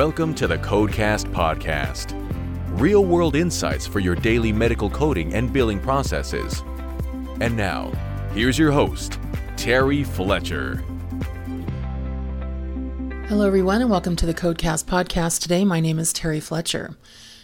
[0.00, 2.14] Welcome to the Codecast Podcast.
[2.80, 6.62] Real world insights for your daily medical coding and billing processes.
[7.42, 7.92] And now,
[8.32, 9.18] here's your host,
[9.58, 10.76] Terry Fletcher.
[13.28, 15.42] Hello, everyone, and welcome to the Codecast Podcast.
[15.42, 16.96] Today, my name is Terry Fletcher.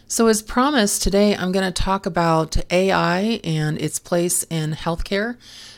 [0.08, 5.36] So, as promised, today I'm going to talk about AI and its place in healthcare,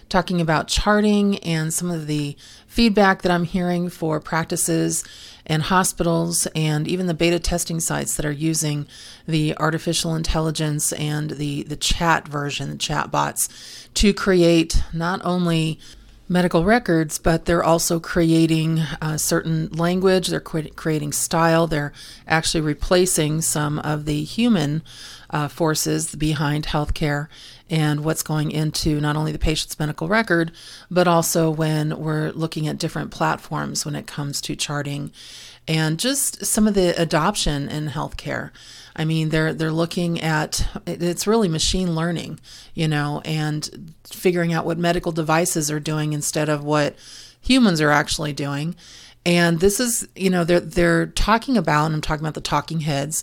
[0.08, 2.36] talking about charting and some of the
[2.78, 5.02] feedback that I'm hearing for practices
[5.44, 8.86] and hospitals and even the beta testing sites that are using
[9.26, 15.80] the artificial intelligence and the, the chat version, the chat bots, to create not only
[16.28, 21.92] medical records, but they're also creating a certain language, they're creating style, they're
[22.26, 24.82] actually replacing some of the human
[25.30, 27.28] uh, forces behind healthcare
[27.70, 30.52] and what's going into not only the patient's medical record,
[30.90, 35.10] but also when we're looking at different platforms when it comes to charting
[35.66, 38.50] and just some of the adoption in healthcare.
[38.98, 42.40] I mean, they're they're looking at it's really machine learning,
[42.74, 46.96] you know, and figuring out what medical devices are doing instead of what
[47.40, 48.74] humans are actually doing.
[49.24, 52.80] And this is, you know, they're they're talking about, and I'm talking about the talking
[52.80, 53.22] heads.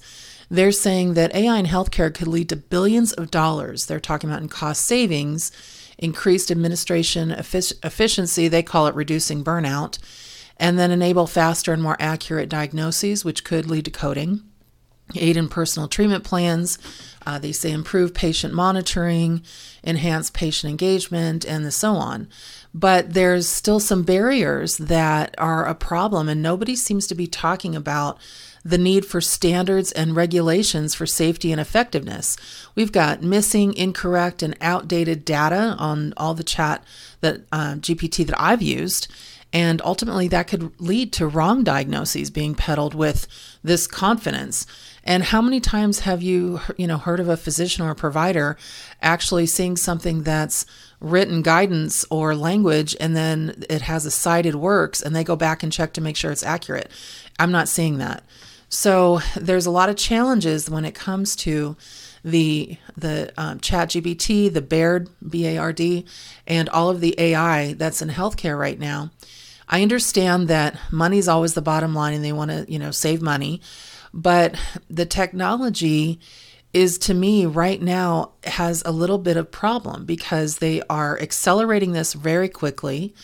[0.49, 3.87] They're saying that AI in healthcare could lead to billions of dollars.
[3.87, 5.51] They're talking about in cost savings,
[5.97, 8.47] increased administration efficiency.
[8.47, 9.97] They call it reducing burnout,
[10.55, 14.41] and then enable faster and more accurate diagnoses, which could lead to coding
[15.13, 16.79] aid in personal treatment plans.
[17.25, 19.41] Uh, they say improve patient monitoring,
[19.83, 22.27] enhance patient engagement, and the so on.
[22.73, 27.75] But there's still some barriers that are a problem, and nobody seems to be talking
[27.75, 28.19] about
[28.63, 32.35] the need for standards and regulations for safety and effectiveness.
[32.73, 36.83] We've got missing, incorrect, and outdated data on all the chat
[37.21, 39.07] that uh, GPT that I've used
[39.55, 43.25] and ultimately, that could lead to wrong diagnoses being peddled with
[43.63, 44.67] this confidence.
[45.05, 48.57] And how many times have you, you know, heard of a physician or a provider
[49.01, 50.65] actually seeing something that's
[50.99, 55.63] written guidance or language and then it has a cited works and they go back
[55.63, 56.91] and check to make sure it's accurate?
[57.39, 58.25] I'm not seeing that.
[58.67, 61.77] So there's a lot of challenges when it comes to
[62.25, 66.05] the the um, Chat GPT, the Bard B A R D,
[66.45, 69.11] and all of the AI that's in healthcare right now.
[69.67, 73.21] I understand that money's always the bottom line and they want to, you know, save
[73.21, 73.61] money,
[74.13, 74.55] but
[74.89, 76.19] the technology
[76.73, 81.93] is to me right now has a little bit of problem because they are accelerating
[81.93, 83.15] this very quickly.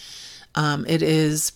[0.56, 1.52] Um, it is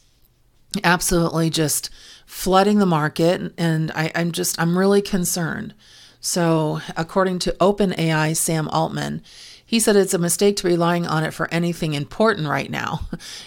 [0.84, 1.90] absolutely just
[2.26, 5.74] flooding the market, and I, I'm just I'm really concerned.
[6.20, 9.22] So, according to OpenAI, Sam Altman,
[9.68, 13.02] he said it's a mistake to relying on it for anything important right now.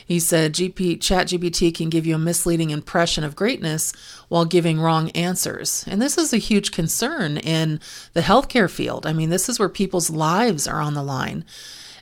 [0.04, 3.92] He said GP ChatGPT can give you a misleading impression of greatness
[4.28, 5.84] while giving wrong answers.
[5.86, 7.78] And this is a huge concern in
[8.14, 9.06] the healthcare field.
[9.06, 11.44] I mean, this is where people's lives are on the line.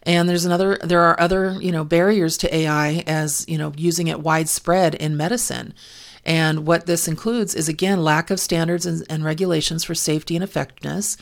[0.04, 4.06] And there's another there are other, you know, barriers to AI as, you know, using
[4.06, 5.74] it widespread in medicine.
[6.24, 10.44] And what this includes is again lack of standards and, and regulations for safety and
[10.44, 11.16] effectiveness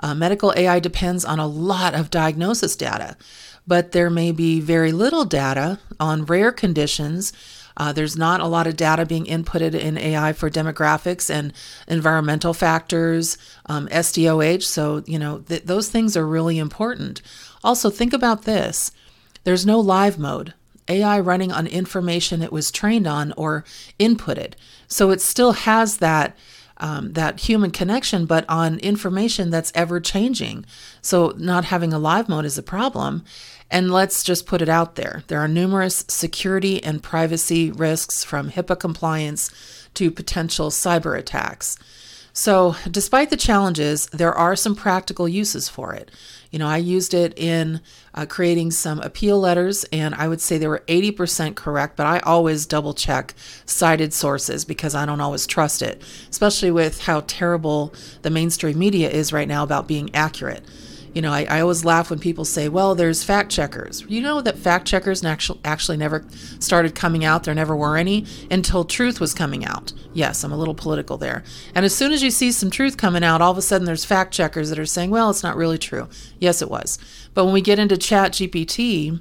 [0.00, 3.16] uh, medical AI depends on a lot of diagnosis data,
[3.66, 7.32] but there may be very little data on rare conditions.
[7.76, 11.52] Uh, there's not a lot of data being inputted in AI for demographics and
[11.86, 14.64] environmental factors, um, SDOH.
[14.64, 17.22] So, you know, th- those things are really important.
[17.62, 18.90] Also, think about this
[19.44, 20.54] there's no live mode.
[20.88, 23.64] AI running on information it was trained on or
[23.98, 24.54] inputted.
[24.88, 26.36] So it still has that
[26.80, 30.64] um, that human connection, but on information that's ever changing.
[31.02, 33.24] So, not having a live mode is a problem.
[33.70, 38.50] And let's just put it out there there are numerous security and privacy risks from
[38.50, 39.50] HIPAA compliance
[39.94, 41.78] to potential cyber attacks.
[42.32, 46.10] So, despite the challenges, there are some practical uses for it.
[46.50, 47.80] You know, I used it in
[48.14, 52.18] uh, creating some appeal letters, and I would say they were 80% correct, but I
[52.20, 53.34] always double check
[53.66, 59.10] cited sources because I don't always trust it, especially with how terrible the mainstream media
[59.10, 60.64] is right now about being accurate.
[61.12, 64.04] You know, I, I always laugh when people say, well, there's fact checkers.
[64.08, 66.24] You know that fact checkers actually, actually never
[66.60, 67.44] started coming out.
[67.44, 69.92] There never were any until truth was coming out.
[70.12, 71.42] Yes, I'm a little political there.
[71.74, 74.04] And as soon as you see some truth coming out, all of a sudden there's
[74.04, 76.08] fact checkers that are saying, well, it's not really true.
[76.38, 76.98] Yes, it was.
[77.34, 79.20] But when we get into Chat GPT,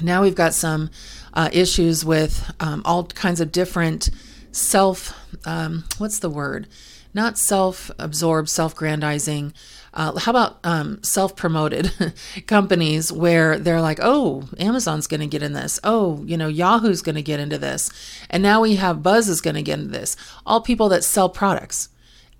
[0.00, 0.90] now we've got some
[1.34, 4.10] uh, issues with um, all kinds of different
[4.52, 5.14] self,
[5.44, 6.66] um, what's the word?
[7.14, 9.52] Not self absorbed, self grandizing.
[9.92, 11.92] Uh, how about um, self promoted
[12.46, 15.80] companies where they're like, oh, Amazon's going to get in this.
[15.82, 17.90] Oh, you know, Yahoo's going to get into this.
[18.28, 20.16] And now we have Buzz is going to get into this.
[20.46, 21.88] All people that sell products.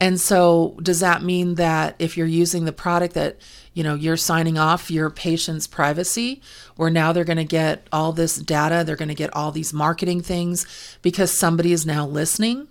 [0.00, 3.36] And so, does that mean that if you're using the product that
[3.74, 6.40] you know you're signing off your patient's privacy,
[6.76, 9.74] where now they're going to get all this data, they're going to get all these
[9.74, 10.66] marketing things
[11.02, 12.68] because somebody is now listening?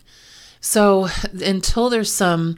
[0.62, 1.08] So,
[1.42, 2.58] until there's some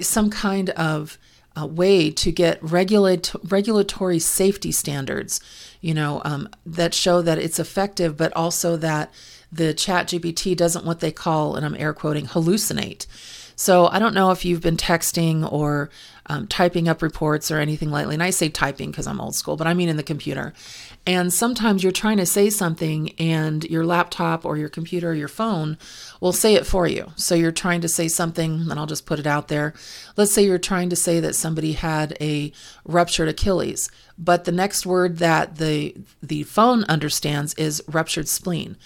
[0.00, 1.18] some kind of
[1.58, 5.40] uh, way to get regulate, regulatory safety standards,
[5.80, 9.12] you know, um, that show that it's effective, but also that
[9.52, 13.06] the chat GPT doesn't what they call, and I'm air quoting, hallucinate.
[13.56, 15.90] So I don't know if you've been texting or
[16.26, 18.14] um, typing up reports or anything lately.
[18.14, 20.54] And I say typing because I'm old school, but I mean in the computer.
[21.06, 25.28] And sometimes you're trying to say something and your laptop or your computer or your
[25.28, 25.78] phone
[26.20, 27.12] will say it for you.
[27.16, 29.72] So you're trying to say something, and I'll just put it out there.
[30.16, 32.52] Let's say you're trying to say that somebody had a
[32.84, 38.76] ruptured Achilles, but the next word that the the phone understands is ruptured spleen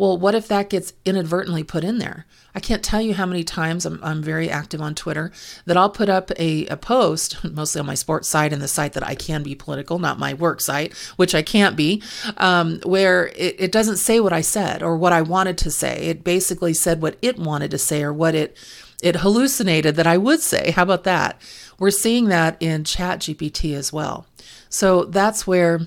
[0.00, 2.24] well, what if that gets inadvertently put in there?
[2.54, 5.30] I can't tell you how many times I'm, I'm very active on Twitter
[5.66, 8.94] that I'll put up a, a post, mostly on my sports site and the site
[8.94, 12.02] that I can be political, not my work site, which I can't be,
[12.38, 15.98] um, where it, it doesn't say what I said or what I wanted to say.
[15.98, 18.56] It basically said what it wanted to say or what it
[19.02, 20.70] it hallucinated that I would say.
[20.70, 21.38] How about that?
[21.78, 24.24] We're seeing that in Chat GPT as well.
[24.70, 25.80] So that's where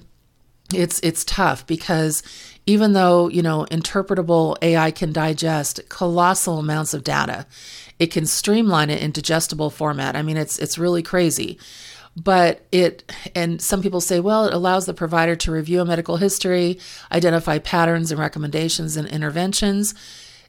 [0.74, 2.24] it's it's tough because
[2.66, 7.46] even though, you know, interpretable AI can digest colossal amounts of data,
[8.00, 10.16] it can streamline it in digestible format.
[10.16, 11.60] I mean, it's it's really crazy.
[12.16, 16.18] But it, and some people say, well, it allows the provider to review a medical
[16.18, 16.80] history,
[17.12, 19.96] identify patterns and recommendations and interventions.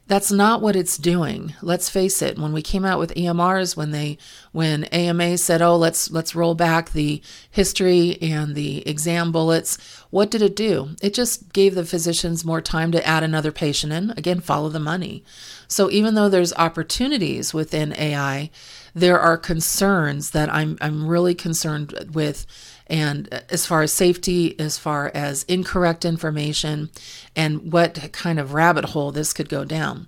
[0.07, 1.55] That's not what it's doing.
[1.63, 2.37] Let's face it.
[2.37, 4.19] When we came out with EMRs, when they,
[4.51, 9.79] when AMA said, "Oh, let's let's roll back the history and the exam bullets,"
[10.11, 10.89] what did it do?
[11.01, 14.11] It just gave the physicians more time to add another patient in.
[14.11, 15.23] Again, follow the money.
[15.67, 18.51] So even though there's opportunities within AI,
[18.93, 22.45] there are concerns that I'm I'm really concerned with
[22.87, 26.89] and uh, as far as safety, as far as incorrect information,
[27.35, 30.07] and what kind of rabbit hole this could go down.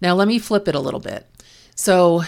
[0.00, 1.26] Now, let me flip it a little bit.
[1.74, 2.22] So,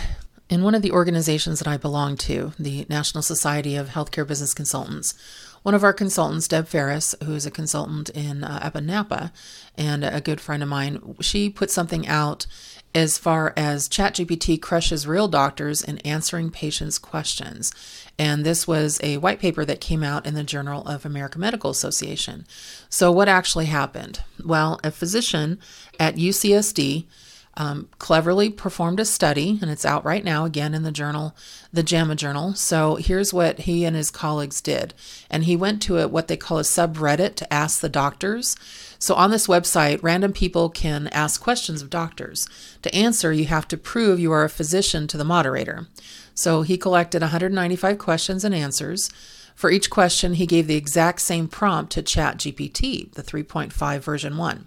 [0.49, 4.53] in one of the organizations that I belong to, the National Society of Healthcare Business
[4.53, 5.15] Consultants,
[5.63, 9.33] one of our consultants, Deb Ferris, who is a consultant in uh, up in Napa
[9.77, 12.47] and a good friend of mine, she put something out
[12.95, 17.73] as far as ChatGPT crushes real doctors in answering patients' questions.
[18.19, 21.71] And this was a white paper that came out in the Journal of American Medical
[21.71, 22.47] Association.
[22.89, 24.23] So, what actually happened?
[24.45, 25.59] Well, a physician
[25.99, 27.07] at UCSD
[27.57, 31.35] um, cleverly performed a study, and it's out right now again in the journal,
[31.73, 32.55] the JAMA Journal.
[32.55, 34.95] So here's what he and his colleagues did.
[35.29, 38.57] And he went to a, what they call a subreddit to ask the doctors.
[38.99, 42.49] So on this website, random people can ask questions of doctors.
[42.83, 45.89] To answer, you have to prove you are a physician to the moderator.
[46.35, 49.11] So he collected 195 questions and answers.
[49.55, 54.67] For each question, he gave the exact same prompt to ChatGPT, the 3.5 version 1.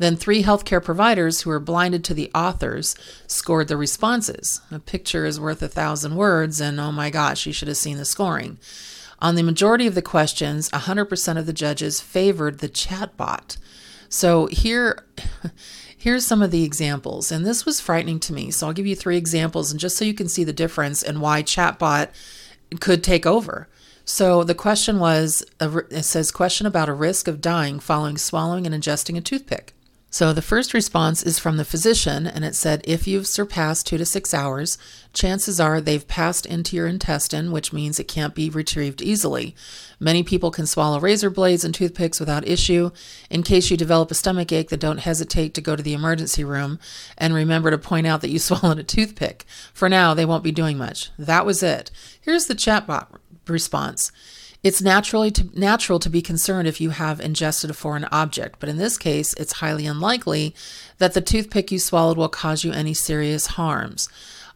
[0.00, 4.62] Then three healthcare providers who were blinded to the authors scored the responses.
[4.70, 7.98] A picture is worth a thousand words, and oh my gosh, you should have seen
[7.98, 8.56] the scoring.
[9.18, 13.58] On the majority of the questions, 100% of the judges favored the chatbot.
[14.08, 15.04] So here,
[15.98, 18.50] here's some of the examples, and this was frightening to me.
[18.50, 21.20] So I'll give you three examples, and just so you can see the difference and
[21.20, 22.08] why chatbot
[22.80, 23.68] could take over.
[24.06, 28.74] So the question was, it says question about a risk of dying following swallowing and
[28.74, 29.74] ingesting a toothpick.
[30.12, 33.96] So the first response is from the physician, and it said if you've surpassed two
[33.96, 34.76] to six hours,
[35.12, 39.54] chances are they've passed into your intestine, which means it can't be retrieved easily.
[40.00, 42.90] Many people can swallow razor blades and toothpicks without issue.
[43.30, 46.42] In case you develop a stomach ache, then don't hesitate to go to the emergency
[46.42, 46.80] room
[47.16, 49.44] and remember to point out that you swallowed a toothpick.
[49.72, 51.10] For now, they won't be doing much.
[51.20, 51.92] That was it.
[52.20, 53.06] Here's the chatbot
[53.46, 54.10] response.
[54.62, 58.68] It's naturally to, natural to be concerned if you have ingested a foreign object, but
[58.68, 60.54] in this case, it's highly unlikely
[60.98, 64.10] that the toothpick you swallowed will cause you any serious harms.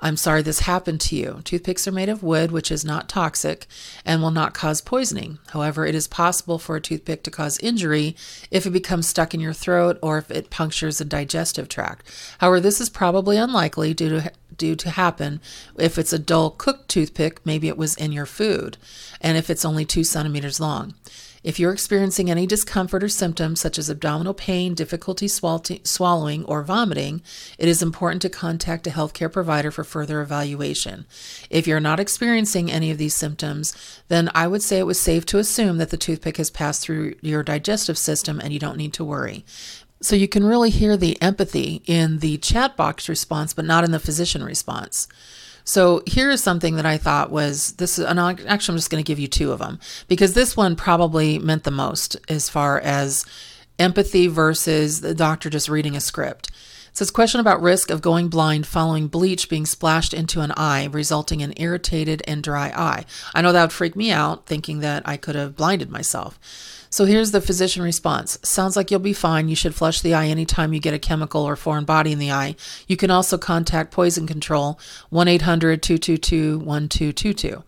[0.05, 1.41] I'm sorry this happened to you.
[1.45, 3.67] Toothpicks are made of wood, which is not toxic
[4.05, 5.39] and will not cause poisoning.
[5.49, 8.15] However, it is possible for a toothpick to cause injury
[8.51, 12.07] if it becomes stuck in your throat or if it punctures the digestive tract.
[12.37, 15.41] However, this is probably unlikely due to due to happen.
[15.79, 18.77] If it's a dull cooked toothpick, maybe it was in your food.
[19.23, 20.95] And if it's only two centimeters long.
[21.45, 27.21] If you're experiencing any discomfort or symptoms such as abdominal pain, difficulty swallowing, or vomiting,
[27.59, 31.05] it is important to contact a healthcare provider for further evaluation.
[31.51, 33.75] If you're not experiencing any of these symptoms,
[34.09, 37.17] then I would say it was safe to assume that the toothpick has passed through
[37.21, 39.45] your digestive system and you don't need to worry.
[40.01, 43.91] So you can really hear the empathy in the chat box response, but not in
[43.91, 45.09] the physician response.
[45.65, 47.99] So here is something that I thought was this.
[47.99, 50.77] And i actually, I'm just going to give you two of them because this one
[50.77, 53.25] probably meant the most as far as
[53.79, 56.51] empathy versus the doctor just reading a script.
[56.95, 61.41] Says question about risk of going blind following bleach being splashed into an eye, resulting
[61.41, 63.05] in irritated and dry eye.
[63.35, 66.39] I know that would freak me out, thinking that I could have blinded myself.
[66.91, 68.39] So here's the physician response.
[68.45, 69.49] Sounds like you'll be fine.
[69.49, 72.31] You should flush the eye anytime you get a chemical or foreign body in the
[72.31, 72.55] eye.
[72.87, 74.79] You can also contact poison control
[75.13, 77.65] 1-800-222-1222.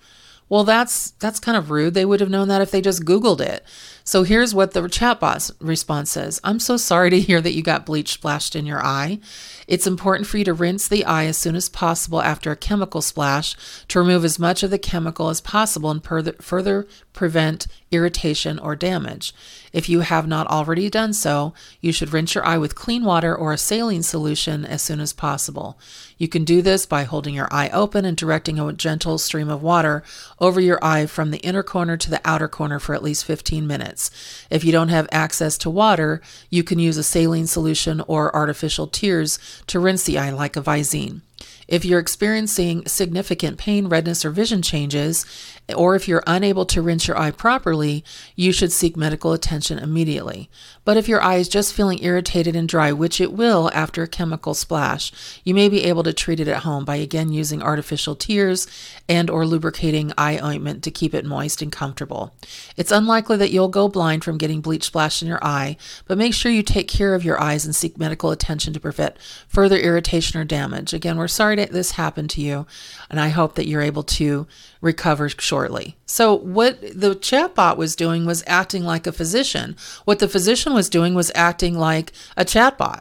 [0.49, 1.95] Well, that's that's kind of rude.
[1.95, 3.65] They would have known that if they just googled it.
[4.05, 6.41] So here's what the chatbot response says.
[6.45, 9.19] I'm so sorry to hear that you got bleach splashed in your eye.
[9.67, 13.03] It's important for you to rinse the eye as soon as possible after a chemical
[13.03, 13.57] splash
[13.88, 19.35] to remove as much of the chemical as possible and further prevent irritation or damage.
[19.73, 23.35] If you have not already done so, you should rinse your eye with clean water
[23.35, 25.78] or a saline solution as soon as possible.
[26.18, 29.62] You can do this by holding your eye open and directing a gentle stream of
[29.62, 30.04] water
[30.38, 33.66] over your eye from the inner corner to the outer corner for at least 15
[33.66, 34.11] minutes.
[34.49, 36.20] If you don't have access to water,
[36.50, 40.62] you can use a saline solution or artificial tears to rinse the eye like a
[40.62, 41.23] Visine.
[41.68, 45.26] If you're experiencing significant pain, redness, or vision changes,
[45.75, 48.04] or if you're unable to rinse your eye properly,
[48.37, 50.49] you should seek medical attention immediately.
[50.85, 54.08] But if your eye is just feeling irritated and dry, which it will after a
[54.08, 58.14] chemical splash, you may be able to treat it at home by again using artificial
[58.14, 58.68] tears
[59.08, 62.32] and or lubricating eye ointment to keep it moist and comfortable.
[62.76, 66.35] It's unlikely that you'll go blind from getting bleach splashed in your eye, but make
[66.35, 69.16] sure you take care of your eyes and seek medical attention to prevent
[69.49, 70.94] further irritation or damage.
[70.94, 72.67] Again, we're sorry that this happened to you,
[73.11, 74.47] and I hope that you're able to
[74.81, 75.97] recover shortly.
[76.07, 79.77] So, what the chatbot was doing was acting like a physician.
[80.05, 83.01] What the physician was doing was acting like a chatbot.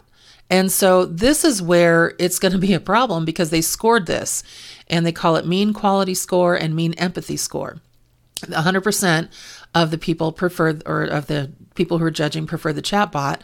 [0.49, 4.43] And so, this is where it's going to be a problem because they scored this
[4.87, 7.77] and they call it mean quality score and mean empathy score.
[8.41, 9.29] 100%
[9.73, 13.39] of the people prefer, or of the people who are judging prefer the chatbot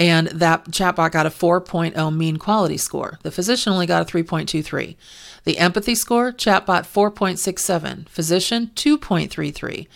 [0.00, 3.18] and that chatbot got a 4.0 mean quality score.
[3.22, 4.96] The physician only got a 3.23.
[5.44, 9.86] The empathy score, chatbot 4.67, physician 2.33.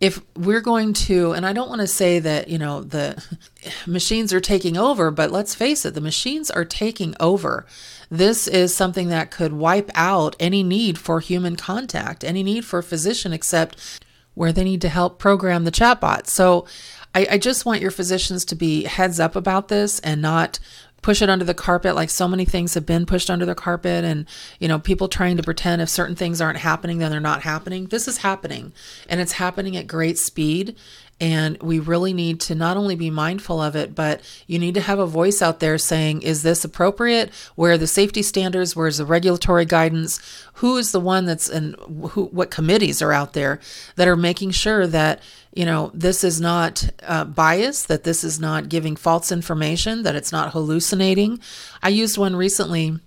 [0.00, 3.24] If we're going to, and I don't want to say that, you know, the
[3.86, 7.66] machines are taking over, but let's face it, the machines are taking over.
[8.08, 12.78] This is something that could wipe out any need for human contact, any need for
[12.78, 14.00] a physician, except
[14.34, 16.26] where they need to help program the chatbot.
[16.26, 16.66] So
[17.14, 20.58] I, I just want your physicians to be heads up about this and not
[21.02, 24.04] push it under the carpet like so many things have been pushed under the carpet
[24.04, 24.24] and
[24.60, 27.86] you know people trying to pretend if certain things aren't happening then they're not happening.
[27.86, 28.72] This is happening
[29.08, 30.76] and it's happening at great speed
[31.22, 34.80] and we really need to not only be mindful of it, but you need to
[34.80, 37.32] have a voice out there saying, is this appropriate?
[37.54, 38.74] Where are the safety standards?
[38.74, 40.18] Where's the regulatory guidance?
[40.54, 41.76] Who is the one that's and
[42.10, 43.60] who, what committees are out there
[43.94, 45.22] that are making sure that,
[45.54, 50.16] you know, this is not uh, bias, that this is not giving false information, that
[50.16, 51.38] it's not hallucinating.
[51.84, 52.98] I used one recently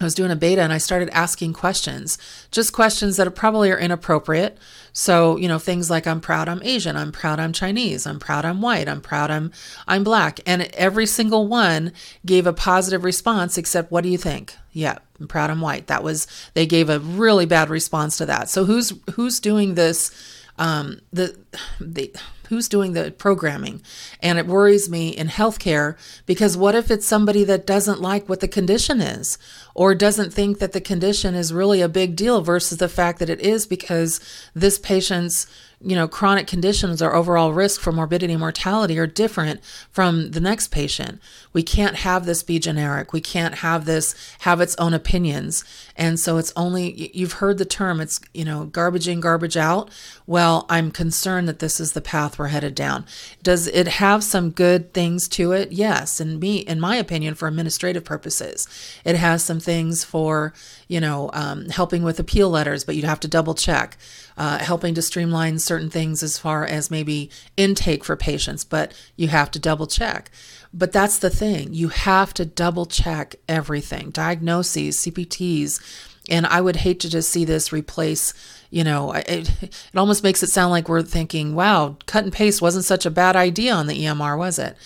[0.00, 2.18] I was doing a beta and I started asking questions,
[2.50, 4.58] just questions that are probably are inappropriate.
[4.92, 8.44] So, you know, things like I'm proud I'm Asian, I'm proud I'm Chinese, I'm proud
[8.44, 9.52] I'm white, I'm proud I'm
[9.86, 10.40] I'm black.
[10.44, 11.92] And every single one
[12.26, 14.54] gave a positive response except what do you think?
[14.72, 15.86] Yeah, I'm proud I'm white.
[15.86, 18.50] That was they gave a really bad response to that.
[18.50, 20.10] So who's who's doing this
[20.58, 21.36] um the
[21.80, 22.14] the
[22.48, 23.82] who's doing the programming?
[24.20, 28.40] And it worries me in healthcare because what if it's somebody that doesn't like what
[28.40, 29.38] the condition is
[29.74, 33.30] or doesn't think that the condition is really a big deal versus the fact that
[33.30, 34.20] it is because
[34.54, 35.46] this patient's
[35.80, 40.40] you know, chronic conditions or overall risk for morbidity and mortality are different from the
[40.40, 41.20] next patient.
[41.52, 43.12] We can't have this be generic.
[43.12, 45.64] We can't have this have its own opinions.
[45.94, 49.90] And so it's only, you've heard the term, it's, you know, garbage in, garbage out.
[50.26, 53.04] Well, I'm concerned that this is the path we're headed down.
[53.42, 55.72] Does it have some good things to it?
[55.72, 56.20] Yes.
[56.20, 58.66] And me, in my opinion, for administrative purposes,
[59.04, 60.52] it has some things for,
[60.88, 63.98] you know, um, helping with appeal letters, but you'd have to double check.
[64.36, 69.28] uh, helping to streamline certain things as far as maybe intake for patients, but you
[69.28, 70.30] have to double check.
[70.72, 71.74] But that's the thing.
[71.74, 75.80] You have to double check everything diagnoses, CPTs.
[76.28, 78.34] And I would hate to just see this replace,
[78.70, 82.60] you know, it, it almost makes it sound like we're thinking, wow, cut and paste
[82.60, 84.76] wasn't such a bad idea on the EMR, was it?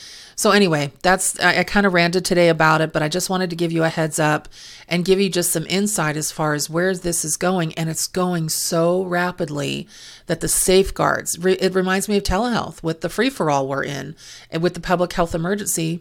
[0.40, 3.50] So anyway, that's I, I kind of ranted today about it, but I just wanted
[3.50, 4.48] to give you a heads up
[4.88, 8.06] and give you just some insight as far as where this is going, and it's
[8.06, 9.86] going so rapidly
[10.28, 11.36] that the safeguards.
[11.44, 14.16] It reminds me of telehealth with the free for all we're in,
[14.50, 16.00] and with the public health emergency